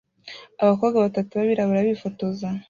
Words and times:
Abakobwa 0.61 0.97
batatu 1.05 1.31
b'abirabura 1.33 1.87
bifotoza 1.89 2.47